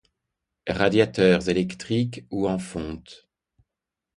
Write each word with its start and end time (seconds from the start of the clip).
radiateurs 0.67 1.47
électriques 1.49 2.25
ou 2.31 2.47
en 2.49 2.57
fontes 2.57 3.29